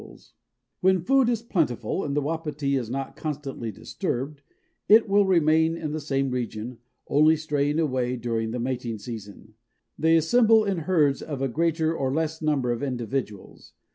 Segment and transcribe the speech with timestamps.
[0.79, 4.41] When food is plentiful and the Wapiti is not constantly disturbed,
[4.89, 9.53] it will remain in the same region, only straying away during the mating season.
[9.99, 13.73] They assemble in herds of a greater or less number of individuals.